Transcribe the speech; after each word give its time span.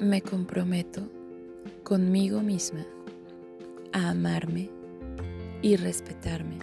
Me 0.00 0.20
comprometo 0.20 1.08
conmigo 1.82 2.42
misma 2.42 2.84
a 3.94 4.10
amarme 4.10 4.68
y 5.62 5.76
respetarme, 5.76 6.58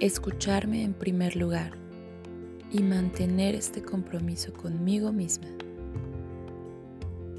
escucharme 0.00 0.82
en 0.82 0.92
primer 0.92 1.36
lugar 1.36 1.70
y 2.72 2.82
mantener 2.82 3.54
este 3.54 3.80
compromiso 3.80 4.52
conmigo 4.52 5.12
misma. 5.12 5.46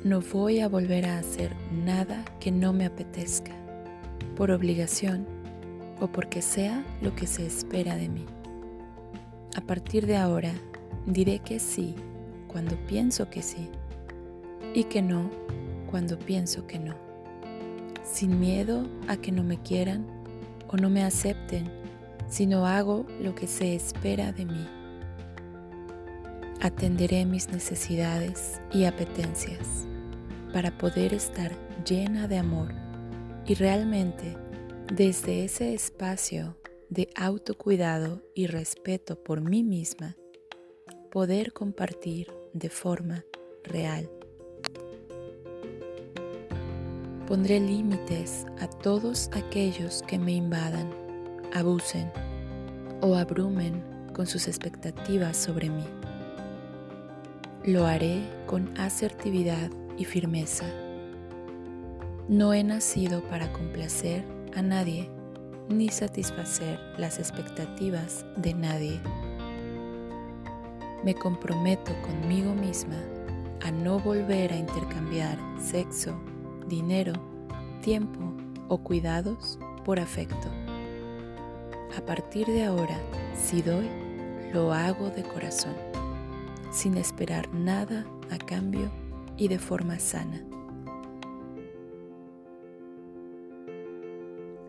No 0.05 0.21
voy 0.21 0.61
a 0.61 0.69
volver 0.69 1.05
a 1.05 1.17
hacer 1.17 1.53
nada 1.83 2.23
que 2.39 2.53
no 2.53 2.71
me 2.71 2.85
apetezca, 2.85 3.51
por 4.37 4.51
obligación 4.51 5.27
o 5.99 6.07
porque 6.07 6.41
sea 6.41 6.85
lo 7.01 7.13
que 7.13 7.27
se 7.27 7.45
espera 7.45 7.97
de 7.97 8.07
mí. 8.07 8.25
A 9.53 9.59
partir 9.59 10.07
de 10.07 10.15
ahora, 10.15 10.53
diré 11.05 11.39
que 11.39 11.59
sí 11.59 11.93
cuando 12.47 12.77
pienso 12.87 13.29
que 13.29 13.41
sí 13.41 13.69
y 14.77 14.83
que 14.83 15.01
no 15.01 15.31
cuando 15.89 16.19
pienso 16.19 16.67
que 16.67 16.77
no, 16.77 16.93
sin 18.03 18.39
miedo 18.39 18.87
a 19.07 19.17
que 19.17 19.31
no 19.31 19.43
me 19.43 19.59
quieran 19.59 20.05
o 20.67 20.77
no 20.77 20.87
me 20.91 21.03
acepten, 21.03 21.67
sino 22.27 22.67
hago 22.67 23.03
lo 23.19 23.33
que 23.33 23.47
se 23.47 23.73
espera 23.73 24.31
de 24.31 24.45
mí. 24.45 24.67
Atenderé 26.61 27.25
mis 27.25 27.49
necesidades 27.49 28.61
y 28.71 28.83
apetencias 28.83 29.87
para 30.53 30.77
poder 30.77 31.11
estar 31.11 31.51
llena 31.83 32.27
de 32.27 32.37
amor 32.37 32.71
y 33.47 33.55
realmente 33.55 34.37
desde 34.93 35.43
ese 35.43 35.73
espacio 35.73 36.55
de 36.91 37.09
autocuidado 37.15 38.21
y 38.35 38.45
respeto 38.45 39.23
por 39.23 39.41
mí 39.41 39.63
misma, 39.63 40.15
poder 41.09 41.51
compartir 41.51 42.31
de 42.53 42.69
forma 42.69 43.25
real 43.63 44.07
Pondré 47.27 47.59
límites 47.59 48.45
a 48.61 48.67
todos 48.67 49.29
aquellos 49.33 50.01
que 50.07 50.17
me 50.17 50.31
invadan, 50.31 50.89
abusen 51.53 52.09
o 53.01 53.15
abrumen 53.15 53.83
con 54.13 54.25
sus 54.25 54.47
expectativas 54.47 55.35
sobre 55.35 55.69
mí. 55.69 55.83
Lo 57.65 57.85
haré 57.85 58.21
con 58.45 58.69
asertividad 58.79 59.69
y 59.97 60.05
firmeza. 60.05 60.63
No 62.29 62.53
he 62.53 62.63
nacido 62.63 63.21
para 63.23 63.51
complacer 63.51 64.23
a 64.55 64.61
nadie 64.61 65.09
ni 65.67 65.89
satisfacer 65.89 66.79
las 66.97 67.19
expectativas 67.19 68.25
de 68.37 68.53
nadie. 68.53 69.01
Me 71.03 71.13
comprometo 71.13 71.91
conmigo 72.03 72.55
misma 72.55 73.03
a 73.65 73.69
no 73.69 73.99
volver 73.99 74.53
a 74.53 74.55
intercambiar 74.55 75.37
sexo 75.59 76.17
dinero, 76.67 77.13
tiempo 77.81 78.19
o 78.67 78.77
cuidados 78.77 79.59
por 79.85 79.99
afecto. 79.99 80.49
A 81.97 82.01
partir 82.05 82.47
de 82.47 82.65
ahora, 82.65 82.99
si 83.33 83.61
doy, 83.61 83.89
lo 84.53 84.73
hago 84.73 85.09
de 85.09 85.23
corazón, 85.23 85.75
sin 86.71 86.97
esperar 86.97 87.53
nada 87.53 88.05
a 88.29 88.37
cambio 88.37 88.91
y 89.37 89.47
de 89.47 89.59
forma 89.59 89.99
sana. 89.99 90.43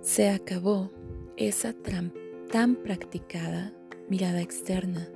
Se 0.01 0.31
acabó 0.31 0.91
esa 1.37 1.73
tan 1.73 2.77
practicada 2.77 3.73
mirada 4.09 4.41
externa. 4.41 5.09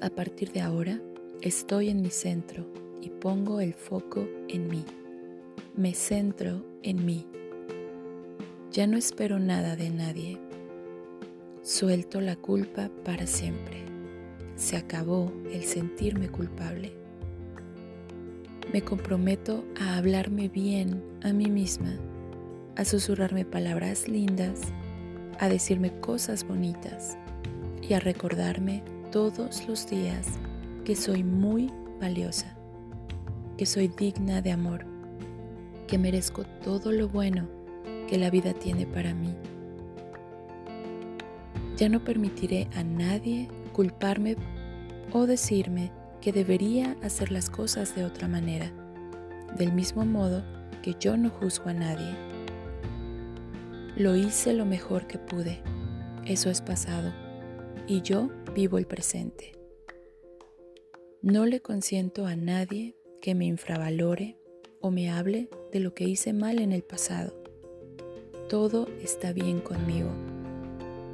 A 0.00 0.08
partir 0.08 0.52
de 0.52 0.62
ahora, 0.62 1.00
estoy 1.42 1.90
en 1.90 2.00
mi 2.00 2.10
centro 2.10 2.66
y 3.02 3.10
pongo 3.10 3.60
el 3.60 3.74
foco 3.74 4.26
en 4.48 4.68
mí 4.68 4.84
me 5.76 5.94
centro 5.94 6.64
en 6.82 7.04
mí. 7.04 7.26
Ya 8.70 8.86
no 8.86 8.96
espero 8.96 9.38
nada 9.38 9.76
de 9.76 9.90
nadie. 9.90 10.38
Suelto 11.62 12.20
la 12.20 12.36
culpa 12.36 12.90
para 13.04 13.26
siempre. 13.26 13.84
Se 14.56 14.76
acabó 14.76 15.32
el 15.50 15.64
sentirme 15.64 16.28
culpable. 16.28 16.92
Me 18.72 18.82
comprometo 18.82 19.64
a 19.80 19.96
hablarme 19.96 20.48
bien 20.48 21.02
a 21.22 21.32
mí 21.32 21.50
misma, 21.50 21.98
a 22.76 22.84
susurrarme 22.84 23.44
palabras 23.44 24.06
lindas, 24.06 24.60
a 25.38 25.48
decirme 25.48 25.98
cosas 26.00 26.46
bonitas 26.46 27.16
y 27.82 27.94
a 27.94 28.00
recordarme 28.00 28.84
todos 29.10 29.66
los 29.66 29.88
días 29.88 30.38
que 30.84 30.94
soy 30.94 31.24
muy 31.24 31.72
valiosa, 32.00 32.56
que 33.56 33.66
soy 33.66 33.88
digna 33.88 34.42
de 34.42 34.52
amor 34.52 34.89
que 35.90 35.98
merezco 35.98 36.44
todo 36.62 36.92
lo 36.92 37.08
bueno 37.08 37.48
que 38.08 38.16
la 38.16 38.30
vida 38.30 38.54
tiene 38.54 38.86
para 38.86 39.12
mí. 39.12 39.34
Ya 41.76 41.88
no 41.88 42.04
permitiré 42.04 42.68
a 42.76 42.84
nadie 42.84 43.48
culparme 43.72 44.36
o 45.12 45.26
decirme 45.26 45.90
que 46.20 46.32
debería 46.32 46.96
hacer 47.02 47.32
las 47.32 47.50
cosas 47.50 47.96
de 47.96 48.04
otra 48.04 48.28
manera, 48.28 48.70
del 49.58 49.72
mismo 49.72 50.04
modo 50.04 50.44
que 50.80 50.94
yo 51.00 51.16
no 51.16 51.28
juzgo 51.28 51.70
a 51.70 51.74
nadie. 51.74 52.14
Lo 53.96 54.14
hice 54.14 54.52
lo 54.52 54.66
mejor 54.66 55.08
que 55.08 55.18
pude, 55.18 55.60
eso 56.24 56.50
es 56.50 56.60
pasado, 56.60 57.12
y 57.88 58.02
yo 58.02 58.30
vivo 58.54 58.78
el 58.78 58.86
presente. 58.86 59.58
No 61.20 61.46
le 61.46 61.60
consiento 61.60 62.26
a 62.26 62.36
nadie 62.36 62.94
que 63.20 63.34
me 63.34 63.46
infravalore 63.46 64.38
o 64.80 64.92
me 64.92 65.10
hable 65.10 65.48
de 65.70 65.80
lo 65.80 65.94
que 65.94 66.04
hice 66.04 66.32
mal 66.32 66.58
en 66.58 66.72
el 66.72 66.82
pasado. 66.82 67.32
Todo 68.48 68.88
está 69.02 69.32
bien 69.32 69.60
conmigo. 69.60 70.10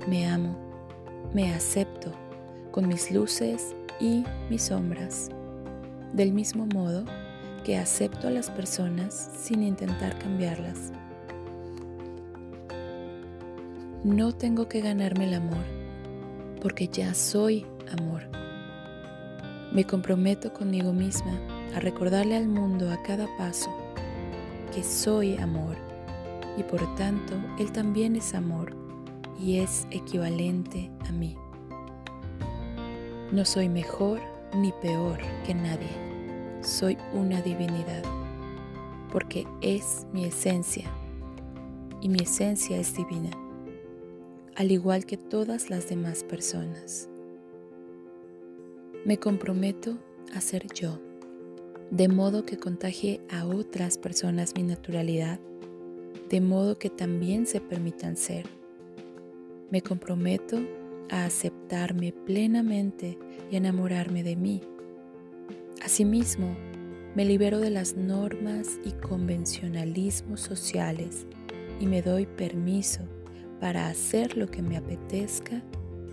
Me 0.09 0.27
amo, 0.27 0.57
me 1.35 1.53
acepto 1.53 2.13
con 2.71 2.89
mis 2.89 3.11
luces 3.11 3.75
y 4.01 4.25
mis 4.49 4.63
sombras. 4.63 5.29
Del 6.13 6.33
mismo 6.33 6.67
modo 6.67 7.05
que 7.65 7.77
acepto 7.77 8.29
a 8.29 8.31
las 8.31 8.51
personas 8.51 9.31
sin 9.39 9.63
intentar 9.63 10.19
cambiarlas. 10.19 10.93
No 14.05 14.33
tengo 14.33 14.69
que 14.69 14.81
ganarme 14.81 15.25
el 15.25 15.35
amor, 15.35 15.65
porque 16.63 16.87
ya 16.87 17.13
soy 17.13 17.67
amor. 17.99 18.23
Me 19.73 19.85
comprometo 19.85 20.53
conmigo 20.53 20.93
misma 20.93 21.33
a 21.75 21.81
recordarle 21.81 22.37
al 22.37 22.47
mundo 22.47 22.91
a 22.91 23.03
cada 23.03 23.27
paso 23.37 23.69
que 24.75 24.83
soy 24.83 25.37
amor 25.37 25.77
y 26.57 26.63
por 26.63 26.95
tanto 26.97 27.35
Él 27.59 27.73
también 27.73 28.17
es 28.17 28.35
amor 28.35 28.75
y 29.39 29.59
es 29.59 29.87
equivalente 29.91 30.91
a 31.09 31.13
mí. 31.13 31.37
No 33.33 33.45
soy 33.45 33.69
mejor 33.69 34.21
ni 34.55 34.73
peor 34.73 35.19
que 35.45 35.55
nadie, 35.55 35.91
soy 36.63 36.97
una 37.13 37.43
divinidad, 37.43 38.03
porque 39.13 39.47
es 39.61 40.07
mi 40.13 40.25
esencia 40.25 40.91
y 42.01 42.09
mi 42.09 42.21
esencia 42.21 42.79
es 42.79 42.95
divina, 42.95 43.31
al 44.55 44.71
igual 44.71 45.05
que 45.05 45.17
todas 45.17 45.71
las 45.71 45.89
demás 45.89 46.25
personas. 46.25 47.09
Me 49.05 49.19
comprometo 49.19 49.99
a 50.35 50.41
ser 50.41 50.67
yo 50.73 50.99
de 51.91 52.09
modo 52.09 52.45
que 52.45 52.57
contagie 52.57 53.21
a 53.31 53.47
otras 53.47 53.99
personas 53.99 54.55
mi 54.55 54.63
naturalidad, 54.63 55.39
de 56.29 56.41
modo 56.41 56.79
que 56.79 56.91
también 56.91 57.47
se 57.47 57.61
permitan 57.61 58.17
ser. 58.17 58.47
Me 59.71 59.83
comprometo 59.83 60.59
a 61.11 61.25
aceptarme 61.25 62.13
plenamente 62.13 63.19
y 63.51 63.57
enamorarme 63.57 64.23
de 64.23 64.37
mí. 64.37 64.63
Asimismo, 65.83 66.57
me 67.15 67.25
libero 67.25 67.61
de 67.61 67.71
las 67.71 67.97
normas 67.97 68.81
y 68.85 68.93
convencionalismos 68.93 70.41
sociales 70.41 71.27
y 71.81 71.87
me 71.87 72.03
doy 72.03 72.27
permiso 72.27 73.01
para 73.61 73.89
hacer 73.89 74.37
lo 74.37 74.49
que 74.49 74.63
me 74.63 74.77
apetezca 74.77 75.63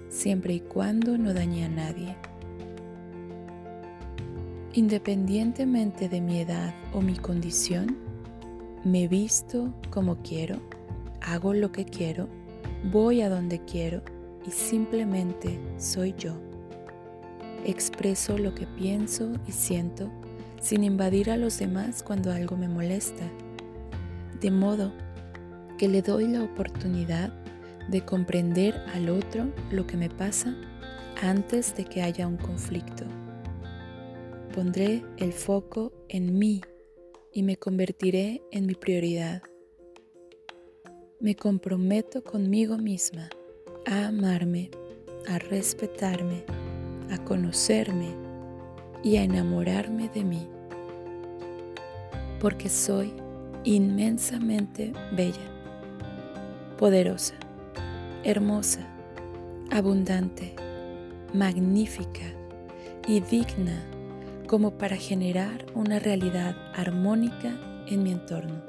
siempre 0.09 0.53
y 0.53 0.59
cuando 0.59 1.17
no 1.17 1.33
dañe 1.33 1.65
a 1.65 1.69
nadie. 1.69 2.15
Independientemente 4.75 6.09
de 6.09 6.19
mi 6.19 6.39
edad 6.39 6.73
o 6.93 7.01
mi 7.01 7.15
condición, 7.15 7.95
me 8.83 9.07
visto 9.07 9.71
como 9.91 10.17
quiero, 10.23 10.59
hago 11.21 11.53
lo 11.53 11.71
que 11.71 11.85
quiero, 11.85 12.27
voy 12.91 13.21
a 13.21 13.29
donde 13.29 13.63
quiero 13.65 14.01
y 14.47 14.49
simplemente 14.49 15.59
soy 15.77 16.15
yo. 16.17 16.33
Expreso 17.63 18.39
lo 18.39 18.55
que 18.55 18.65
pienso 18.65 19.31
y 19.47 19.51
siento 19.51 20.11
sin 20.59 20.83
invadir 20.83 21.29
a 21.29 21.37
los 21.37 21.59
demás 21.59 22.01
cuando 22.01 22.31
algo 22.31 22.57
me 22.57 22.67
molesta, 22.67 23.29
de 24.41 24.49
modo 24.49 24.91
que 25.77 25.87
le 25.87 26.01
doy 26.01 26.27
la 26.27 26.41
oportunidad 26.41 27.31
de 27.89 28.01
comprender 28.03 28.83
al 28.95 29.09
otro 29.09 29.51
lo 29.69 29.85
que 29.85 29.97
me 29.97 30.09
pasa 30.09 30.55
antes 31.21 31.75
de 31.75 31.85
que 31.85 32.01
haya 32.01 32.25
un 32.25 32.37
conflicto. 32.37 33.05
Pondré 34.53 35.03
el 35.17 35.33
foco 35.33 35.91
en 36.09 36.37
mí 36.37 36.61
y 37.31 37.41
me 37.41 37.57
convertiré 37.57 38.43
en 38.51 38.67
mi 38.67 38.75
prioridad. 38.75 39.41
Me 41.19 41.35
comprometo 41.35 42.23
conmigo 42.23 42.77
misma 42.77 43.29
a 43.87 44.09
amarme, 44.09 44.69
a 45.27 45.39
respetarme, 45.39 46.43
a 47.09 47.17
conocerme 47.23 48.09
y 49.03 49.17
a 49.17 49.23
enamorarme 49.23 50.09
de 50.09 50.23
mí, 50.23 50.47
porque 52.39 52.69
soy 52.69 53.11
inmensamente 53.63 54.93
bella, 55.15 55.49
poderosa, 56.77 57.33
hermosa, 58.23 58.87
abundante, 59.71 60.53
magnífica 61.33 62.31
y 63.07 63.19
digna 63.19 63.83
como 64.53 64.77
para 64.77 64.97
generar 64.97 65.65
una 65.73 65.97
realidad 65.97 66.55
armónica 66.75 67.57
en 67.87 68.03
mi 68.03 68.11
entorno. 68.11 68.61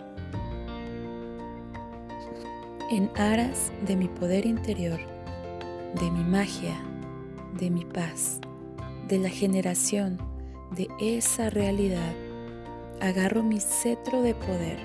En 2.91 3.11
aras 3.17 3.71
de 3.87 3.95
mi 3.95 4.09
poder 4.09 4.47
interior, 4.47 4.99
de 6.01 6.11
mi 6.11 6.25
magia, 6.25 6.75
de 7.61 7.69
mi 7.69 7.85
paz, 7.85 8.41
de 9.09 9.19
la 9.19 9.29
generación 9.29 10.17
de 10.75 10.89
esa 10.99 11.51
realidad, 11.51 12.15
agarro 13.03 13.43
mi 13.43 13.61
cetro 13.61 14.23
de 14.23 14.35
poder 14.35 14.79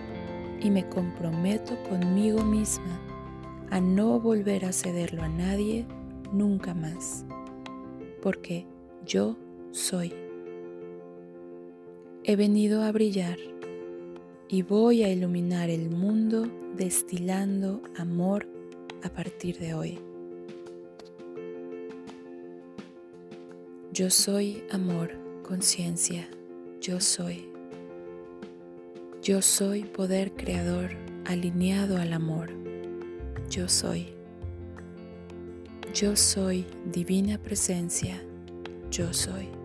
y 0.60 0.70
me 0.70 0.86
comprometo 0.90 1.82
conmigo 1.84 2.44
misma 2.44 3.00
a 3.70 3.80
no 3.80 4.20
volver 4.20 4.66
a 4.66 4.74
cederlo 4.74 5.24
a 5.24 5.30
nadie 5.30 5.86
nunca 6.34 6.74
más, 6.74 7.24
porque 8.22 8.68
yo 9.06 9.38
soy. 9.72 10.29
He 12.30 12.36
venido 12.36 12.84
a 12.84 12.92
brillar 12.92 13.40
y 14.48 14.62
voy 14.62 15.02
a 15.02 15.12
iluminar 15.12 15.72
el 15.72 15.90
mundo 15.90 16.48
destilando 16.78 17.82
amor 17.98 18.48
a 19.02 19.10
partir 19.10 19.58
de 19.58 19.74
hoy. 19.74 20.00
Yo 23.92 24.12
soy 24.12 24.62
amor, 24.70 25.10
conciencia, 25.42 26.30
yo 26.80 27.02
soy. 27.02 27.50
Yo 29.24 29.42
soy 29.42 29.86
poder 29.86 30.34
creador 30.34 30.92
alineado 31.26 31.98
al 31.98 32.14
amor. 32.14 32.52
Yo 33.50 33.68
soy. 33.68 34.06
Yo 35.96 36.16
soy 36.16 36.68
divina 36.94 37.40
presencia. 37.40 38.22
Yo 38.92 39.14
soy. 39.14 39.59